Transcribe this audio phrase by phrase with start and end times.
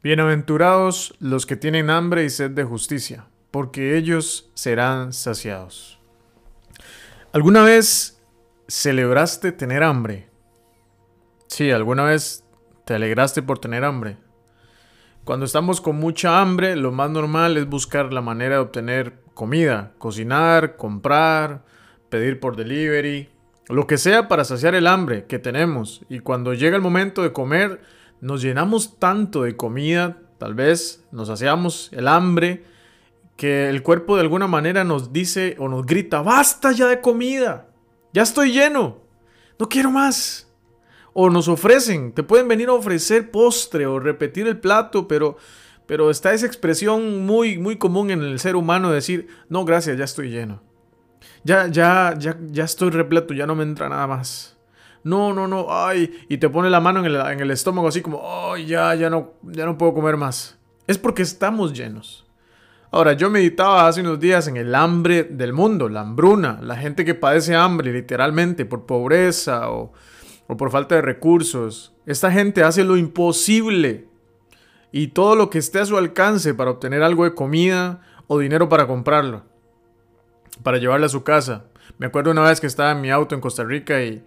[0.00, 5.98] Bienaventurados los que tienen hambre y sed de justicia, porque ellos serán saciados.
[7.32, 8.22] ¿Alguna vez
[8.68, 10.28] celebraste tener hambre?
[11.48, 12.44] Sí, alguna vez
[12.84, 14.18] te alegraste por tener hambre.
[15.24, 19.94] Cuando estamos con mucha hambre, lo más normal es buscar la manera de obtener comida,
[19.98, 21.64] cocinar, comprar,
[22.08, 23.30] pedir por delivery,
[23.66, 26.02] lo que sea para saciar el hambre que tenemos.
[26.08, 27.80] Y cuando llega el momento de comer,
[28.20, 32.64] nos llenamos tanto de comida, tal vez nos saciamos el hambre,
[33.36, 37.68] que el cuerpo de alguna manera nos dice o nos grita, basta ya de comida,
[38.12, 38.98] ya estoy lleno,
[39.58, 40.44] no quiero más.
[41.20, 45.36] O nos ofrecen, te pueden venir a ofrecer postre o repetir el plato, pero,
[45.86, 49.98] pero está esa expresión muy, muy común en el ser humano de decir, no, gracias,
[49.98, 50.62] ya estoy lleno.
[51.42, 54.57] Ya, ya, ya, ya estoy repleto, ya no me entra nada más
[55.04, 58.66] no, no, no, ay, y te pone la mano en el, estómago así como, ay,
[58.66, 60.58] ya, ya no, ya no puedo comer más.
[60.86, 62.26] Es porque estamos llenos.
[62.90, 67.04] Ahora, yo meditaba hace unos días en el hambre del mundo, la hambruna, la gente
[67.04, 69.92] que padece hambre literalmente por pobreza o,
[70.46, 71.94] o por falta de recursos.
[72.06, 74.08] Esta gente hace lo imposible
[74.90, 78.68] y todo lo que esté a su alcance para obtener algo de comida o dinero
[78.68, 79.44] para comprarlo,
[80.62, 81.66] para llevarlo a su casa.
[81.98, 84.24] Me acuerdo una vez que estaba en mi auto en Costa Rica y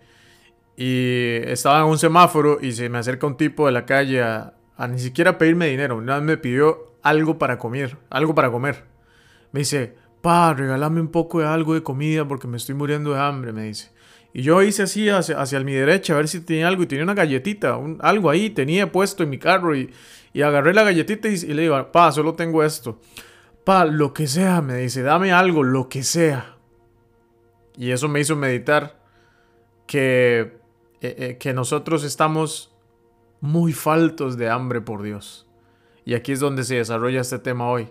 [0.76, 4.54] y estaba en un semáforo y se me acerca un tipo de la calle a,
[4.90, 5.98] ni siquiera pedirme dinero.
[5.98, 8.86] Una vez me pidió algo para comer, algo para comer.
[9.52, 13.20] Me dice, pa, regálame un poco de algo de comida porque me estoy muriendo de
[13.20, 13.92] hambre, me dice.
[14.34, 17.04] Y yo hice así hacia, hacia mi derecha a ver si tenía algo y tenía
[17.04, 19.92] una galletita, algo ahí, tenía puesto en mi carro y,
[20.32, 23.00] y agarré la galletita y, y, le digo, pa, solo tengo esto.
[23.66, 26.56] Pa, lo que sea, me dice, dame algo, lo que sea.
[27.78, 29.00] Y eso me hizo meditar
[29.86, 30.61] que
[31.02, 32.76] eh, eh, que nosotros estamos
[33.40, 35.48] muy faltos de hambre por Dios.
[36.06, 37.90] Y aquí es donde se desarrolla este tema hoy.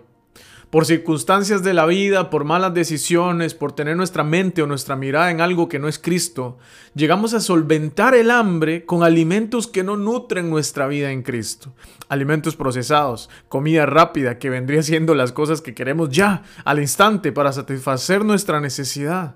[0.69, 5.29] Por circunstancias de la vida, por malas decisiones, por tener nuestra mente o nuestra mirada
[5.29, 6.57] en algo que no es Cristo,
[6.95, 11.73] llegamos a solventar el hambre con alimentos que no nutren nuestra vida en Cristo.
[12.07, 17.51] Alimentos procesados, comida rápida que vendría siendo las cosas que queremos ya, al instante, para
[17.51, 19.35] satisfacer nuestra necesidad.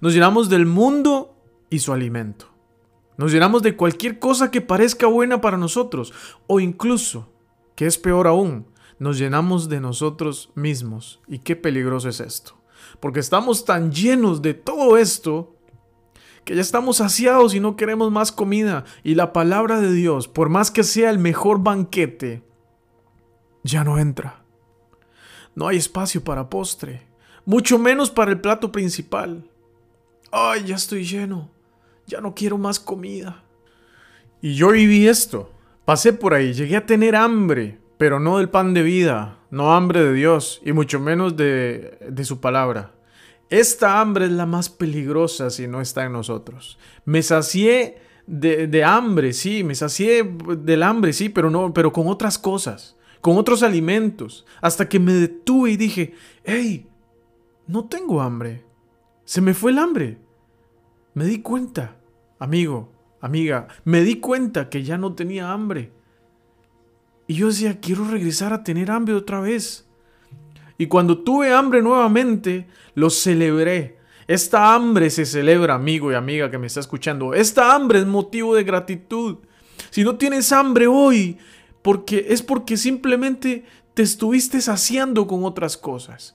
[0.00, 1.36] Nos llenamos del mundo
[1.68, 2.49] y su alimento.
[3.20, 6.14] Nos llenamos de cualquier cosa que parezca buena para nosotros
[6.46, 7.28] o incluso,
[7.74, 8.66] que es peor aún,
[8.98, 11.20] nos llenamos de nosotros mismos.
[11.28, 12.58] ¿Y qué peligroso es esto?
[12.98, 15.54] Porque estamos tan llenos de todo esto
[16.46, 18.86] que ya estamos saciados y no queremos más comida.
[19.04, 22.42] Y la palabra de Dios, por más que sea el mejor banquete,
[23.62, 24.44] ya no entra.
[25.54, 27.06] No hay espacio para postre,
[27.44, 29.46] mucho menos para el plato principal.
[30.32, 31.59] Ay, ya estoy lleno
[32.10, 33.44] ya no quiero más comida.
[34.42, 35.52] Y yo viví esto.
[35.84, 40.02] Pasé por ahí, llegué a tener hambre, pero no del pan de vida, no hambre
[40.04, 42.92] de Dios, y mucho menos de, de su palabra.
[43.48, 46.78] Esta hambre es la más peligrosa si no está en nosotros.
[47.04, 50.22] Me sacié de, de, hambre, sí, me sacié
[50.58, 55.12] del hambre, sí, pero no, pero con otras cosas, con otros alimentos, hasta que me
[55.12, 56.88] detuve y dije, hey,
[57.66, 58.64] no tengo hambre.
[59.24, 60.18] Se me fue el hambre.
[61.14, 61.99] Me di cuenta.
[62.40, 62.90] Amigo,
[63.20, 65.92] amiga, me di cuenta que ya no tenía hambre.
[67.26, 69.86] Y yo decía, quiero regresar a tener hambre otra vez.
[70.78, 73.98] Y cuando tuve hambre nuevamente, lo celebré.
[74.26, 77.34] Esta hambre se celebra, amigo y amiga que me está escuchando.
[77.34, 79.36] Esta hambre es motivo de gratitud.
[79.90, 81.36] Si no tienes hambre hoy,
[81.82, 86.34] porque es porque simplemente te estuviste saciando con otras cosas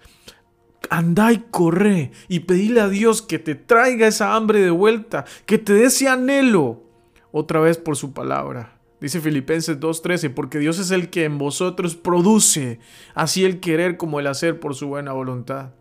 [0.89, 5.57] anda y corre y pedile a Dios que te traiga esa hambre de vuelta, que
[5.57, 6.83] te dé ese anhelo
[7.31, 8.79] otra vez por su palabra.
[9.01, 12.79] Dice Filipenses 2.13, porque Dios es el que en vosotros produce
[13.13, 15.71] así el querer como el hacer por su buena voluntad.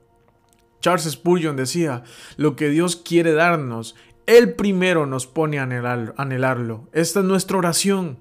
[0.80, 2.02] Charles Spurgeon decía,
[2.36, 3.94] lo que Dios quiere darnos,
[4.26, 6.88] Él primero nos pone a anhelarlo.
[6.92, 8.18] Esta es nuestra oración.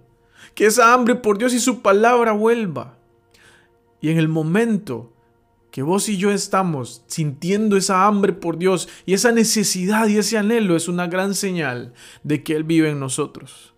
[0.56, 2.98] Que esa hambre por Dios y su palabra vuelva.
[4.00, 5.13] Y en el momento
[5.74, 10.38] que vos y yo estamos sintiendo esa hambre por Dios y esa necesidad y ese
[10.38, 13.74] anhelo es una gran señal de que Él vive en nosotros.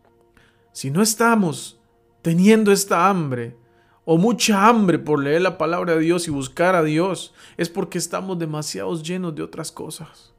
[0.73, 1.79] Si no estamos
[2.21, 3.55] teniendo esta hambre
[4.03, 7.97] o mucha hambre por leer la palabra de Dios y buscar a Dios, es porque
[7.97, 10.33] estamos demasiado llenos de otras cosas.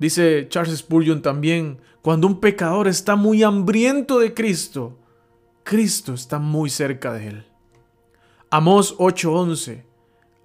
[0.00, 4.98] Dice Charles Spurgeon también, cuando un pecador está muy hambriento de Cristo,
[5.62, 7.46] Cristo está muy cerca de él.
[8.50, 9.91] Amós 8:11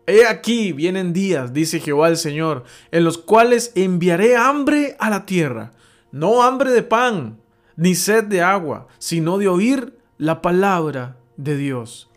[0.09, 5.25] He aquí vienen días, dice Jehová el Señor, en los cuales enviaré hambre a la
[5.25, 5.73] tierra,
[6.13, 7.41] no hambre de pan,
[7.75, 12.09] ni sed de agua, sino de oír la palabra de Dios.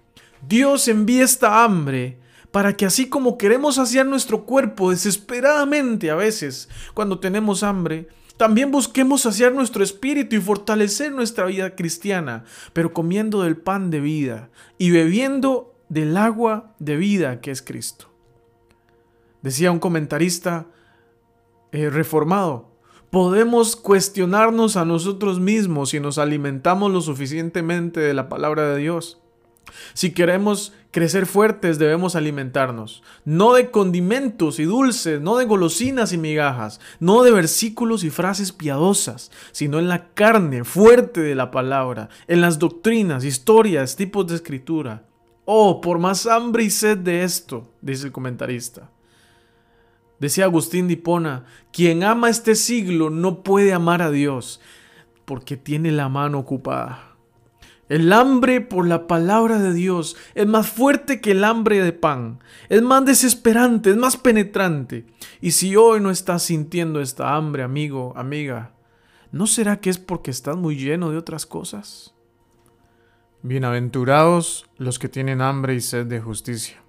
[0.47, 2.17] Dios envía esta hambre
[2.53, 8.71] para que así como queremos saciar nuestro cuerpo desesperadamente a veces cuando tenemos hambre, también
[8.71, 14.49] busquemos saciar nuestro espíritu y fortalecer nuestra vida cristiana, pero comiendo del pan de vida
[14.79, 18.07] y bebiendo del agua de vida que es Cristo.
[19.43, 20.67] Decía un comentarista
[21.73, 22.71] eh, reformado,
[23.11, 29.21] podemos cuestionarnos a nosotros mismos si nos alimentamos lo suficientemente de la palabra de Dios.
[29.95, 36.19] Si queremos crecer fuertes debemos alimentarnos, no de condimentos y dulces, no de golosinas y
[36.19, 42.09] migajas, no de versículos y frases piadosas, sino en la carne fuerte de la palabra,
[42.29, 45.10] en las doctrinas, historias, tipos de escritura.
[45.53, 48.89] Oh, por más hambre y sed de esto, dice el comentarista.
[50.21, 54.61] Decía Agustín de Hipona, quien ama este siglo no puede amar a Dios,
[55.25, 57.17] porque tiene la mano ocupada.
[57.89, 62.39] El hambre por la palabra de Dios es más fuerte que el hambre de pan,
[62.69, 65.05] es más desesperante, es más penetrante.
[65.41, 68.71] Y si hoy no estás sintiendo esta hambre, amigo, amiga,
[69.33, 72.15] ¿no será que es porque estás muy lleno de otras cosas?
[73.43, 76.83] Bienaventurados los que tienen hambre y sed de justicia,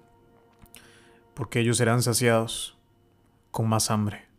[1.32, 2.76] porque ellos serán saciados
[3.50, 4.31] con más hambre.